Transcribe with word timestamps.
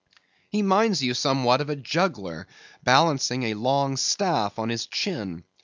He 0.49 0.63
minds 0.63 1.03
you 1.03 1.13
somewhat 1.13 1.61
of 1.61 1.69
a 1.69 1.75
juggler, 1.75 2.47
balancing 2.81 3.43
a 3.43 3.53
long 3.53 3.97
staff 3.97 4.57
on 4.57 4.69
his 4.69 4.87
chin. 4.87 5.43